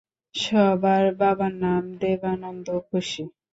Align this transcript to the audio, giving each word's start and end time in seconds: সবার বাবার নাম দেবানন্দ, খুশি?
সবার 0.35 1.05
বাবার 1.19 1.53
নাম 1.63 1.83
দেবানন্দ, 2.01 2.67
খুশি? 2.87 3.23